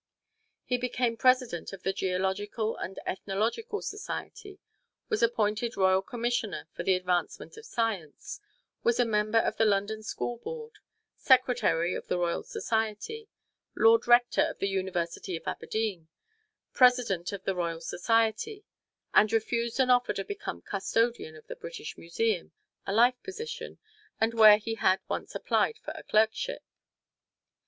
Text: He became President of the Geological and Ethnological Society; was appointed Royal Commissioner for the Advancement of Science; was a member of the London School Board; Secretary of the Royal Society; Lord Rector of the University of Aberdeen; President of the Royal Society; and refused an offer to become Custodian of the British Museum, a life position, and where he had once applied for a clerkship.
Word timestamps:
He 0.63 0.79
became 0.79 1.15
President 1.15 1.73
of 1.73 1.83
the 1.83 1.93
Geological 1.93 2.75
and 2.77 2.97
Ethnological 3.05 3.83
Society; 3.83 4.59
was 5.09 5.21
appointed 5.21 5.77
Royal 5.77 6.01
Commissioner 6.01 6.67
for 6.73 6.81
the 6.81 6.95
Advancement 6.95 7.55
of 7.55 7.67
Science; 7.67 8.39
was 8.81 8.99
a 8.99 9.05
member 9.05 9.37
of 9.37 9.57
the 9.57 9.65
London 9.65 10.01
School 10.01 10.39
Board; 10.39 10.79
Secretary 11.17 11.93
of 11.93 12.07
the 12.07 12.17
Royal 12.17 12.41
Society; 12.41 13.29
Lord 13.75 14.07
Rector 14.07 14.41
of 14.41 14.57
the 14.57 14.69
University 14.69 15.35
of 15.35 15.43
Aberdeen; 15.45 16.07
President 16.73 17.31
of 17.31 17.43
the 17.43 17.53
Royal 17.53 17.79
Society; 17.79 18.65
and 19.13 19.31
refused 19.31 19.79
an 19.79 19.91
offer 19.91 20.13
to 20.13 20.25
become 20.25 20.63
Custodian 20.63 21.35
of 21.35 21.45
the 21.45 21.55
British 21.55 21.95
Museum, 21.95 22.53
a 22.87 22.91
life 22.91 23.21
position, 23.21 23.77
and 24.19 24.33
where 24.33 24.57
he 24.57 24.73
had 24.73 24.99
once 25.07 25.35
applied 25.35 25.77
for 25.77 25.91
a 25.91 26.01
clerkship. 26.01 26.63